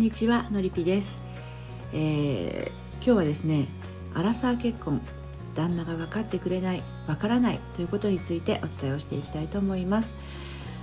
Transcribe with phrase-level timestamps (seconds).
[0.00, 1.20] んにちはのりぴです、
[1.92, 3.68] えー、今日はですね
[4.14, 5.02] アラサー結婚
[5.54, 10.14] 旦那が分かってくれない分からないということについてお伝えをしていきたいと思います。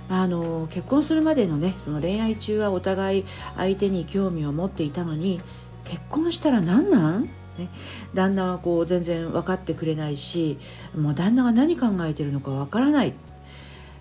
[0.08, 3.24] あの結婚するまでのねその恋愛中はお互い
[3.56, 5.40] 相手に興味を持っていたのに
[5.82, 7.24] 結婚したら何なん？
[7.58, 7.70] ね、
[8.14, 10.60] 旦那はこう全然分かってくれないし
[10.96, 13.14] もう旦那が何考えてるのか分からない。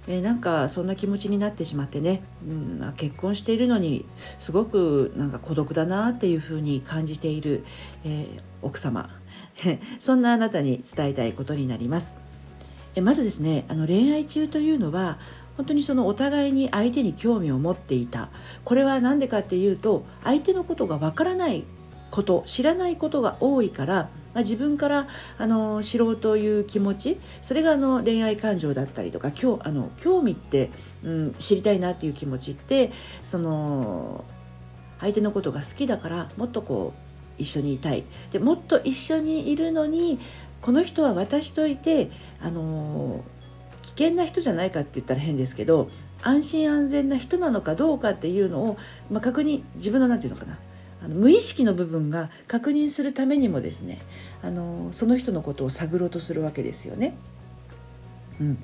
[0.07, 4.05] えー、なんかそんな気持ちになってしまってね、うん、結婚しているのに
[4.39, 7.65] すごくなんか孤独だなっていうふうに感じている、
[8.05, 9.09] えー、奥様。
[9.99, 12.15] そんなあなたに伝えたいことになります。
[12.95, 15.19] えまずですねあの恋愛中というのは
[15.55, 18.29] 本当にそのお互いに相手に興味を持っていた。
[18.63, 21.63] これは何でかっていうと相手のことがわからない
[22.11, 25.07] こと知らないことが多いからまあ、自分から
[25.39, 30.69] あの知ろうという気持ちそれがあの恋愛感情だったりとか興あの興味って、
[31.03, 32.91] うん、知りたいなっていう気持ちって
[33.23, 34.23] その
[34.99, 36.93] 相手のことが好きだからもっとこ
[37.39, 38.03] う一緒にいたい。
[38.31, 40.19] でもっと一緒にいるのに
[40.61, 43.23] この人は私といてあの
[43.81, 45.89] 危険な人じゃないかって言ったら変ですけど
[46.21, 48.77] 安心安全な人なのかどうかっていうのを、
[49.09, 50.59] まあ、確認自分の何て言うのかな
[51.03, 53.99] あの無意識の部分が確認するためにもですね
[54.41, 57.15] あのその人のことを探ろうとするわけですよね。
[58.39, 58.57] うん、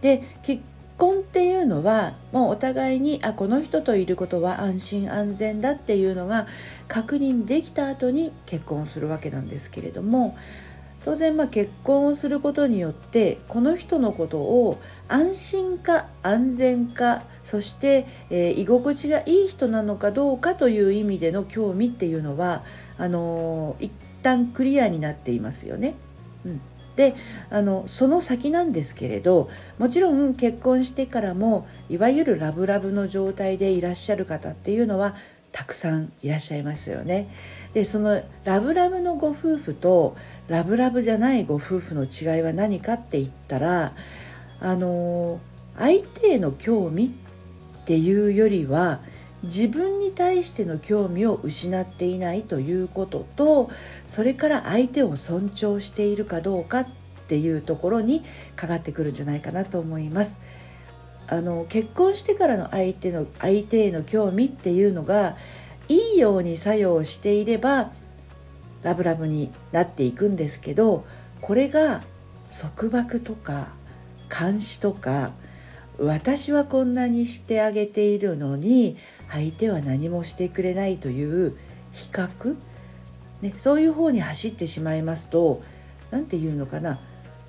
[0.00, 0.62] で結
[0.98, 6.46] 婚っていうのはもうお互いにあこの人といることは安心安全だっていうのが
[6.88, 10.36] 確認できた後に結婚するわけなんですけれども
[11.04, 22.62] 当然まあ結婚をすることによってこの人のことを安心か安全かそして、えー、居心地がいい人なのかどうかという意味での興味っていうのは
[22.96, 25.94] あのー、一旦クリアになっていますよね。
[26.44, 26.60] うん
[26.96, 27.14] で
[27.50, 35.16] あのその先なんですけれどもちろん結婚してからもいわゆるラブラブの状態でいらっしゃる方っていうのは
[35.50, 37.28] たくさんいらっしゃいますよね。
[37.74, 40.16] でそのラブラブのご夫婦と
[40.48, 43.92] ラブラブじゃないご夫婦の違いは何かって言ったら
[44.60, 45.40] あの
[45.76, 47.29] 相手への興味っ
[47.90, 49.00] ていうよりは
[49.42, 53.68] 自分に対しての興味を失っていないということと
[54.06, 56.88] それから相手を尊重しているかどうかっ
[57.26, 58.24] ていうところに
[58.54, 60.38] かかってくるんじゃないかなと思います。
[61.26, 65.36] あの結婚してからの相手の相手への興味っていうのが
[65.88, 67.90] いいように作用していれば
[68.84, 71.04] ラブラブになっていくんですけど
[71.40, 72.02] これが
[72.56, 73.68] 束縛とか
[74.28, 75.32] 監視とか
[76.00, 78.96] 私はこんなにしてあげているのに
[79.28, 81.56] 相手は何もしてくれないという
[81.92, 82.56] 比較、
[83.42, 85.62] ね、そういう方に走ってしまいますと
[86.10, 87.00] 何て言うのかな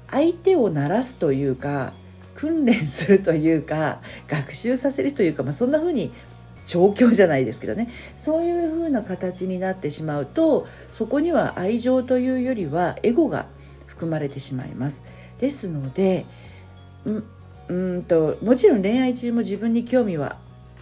[0.09, 1.94] 相手を鳴らすというか
[2.35, 6.11] 訓練するというか学習させるというか、まあ、そんな風に
[6.66, 13.47] 調教じゃないですけどねそういう風な形になってしまうとそこには愛情というよりはエゴが
[13.88, 15.03] 含まれてしまいます。
[15.40, 16.25] ですので
[17.71, 20.37] うんともちろん恋愛中も自分に興味は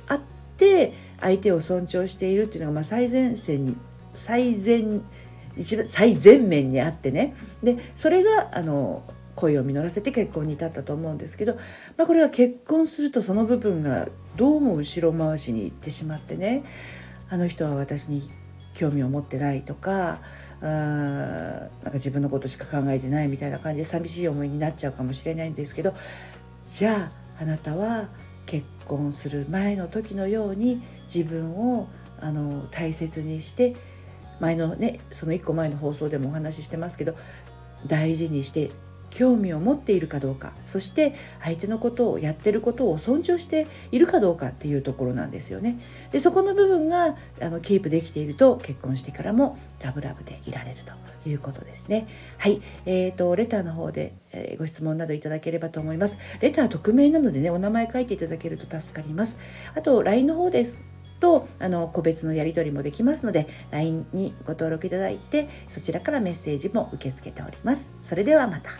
[0.07, 0.21] あっ
[0.57, 3.77] て相手を尊重しているっていうのが、まあ、最前線に
[4.15, 5.03] 最善
[5.55, 7.35] 一番最前面にあってね。
[7.61, 9.03] でそれがあの
[9.35, 11.55] 恋を実らせて結婚に至ったと思うんですけど、
[11.95, 16.63] まあ、これは結婚するとその部分がどうも後ろ回しに行ってしまってね。
[17.29, 18.27] あの人は私に
[18.73, 20.21] 興味を持ってないとか
[20.61, 25.93] あなんか自分のことしか考えてないみたいな感じで寂しい思いになっちゃうかもしれないんですけど
[26.69, 28.09] じゃああなたは
[28.45, 30.81] 結婚する前の時のように
[31.13, 31.87] 自分を
[32.21, 33.75] あの大切にして
[34.39, 37.15] 前のねその1個前の放送でもお話ししてますけど
[37.87, 38.71] 大事にして
[39.09, 45.79] 興味を持っているかどうかそして相手のことをやってることを尊重しているかどうかっていうところなんですよね。
[46.11, 52.07] でそこの部分があのキープできていると結婚してからもラブラブでいられるということですね。
[52.37, 56.17] はい、えーと、レターの方で、えー、ご質問などいただければと思います。
[56.41, 59.37] レター匿名なのでねお名前書いていただけると助かります。
[59.75, 60.83] あと LINE の方です
[61.19, 67.91] とあの個別のやり取りもできますので LINE にご登録いただいてそちらからメッセージも受け付けております。
[68.03, 68.71] それではまた。